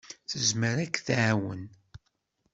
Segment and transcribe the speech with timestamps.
[0.29, 1.63] Tezmer ad k-tɛawen.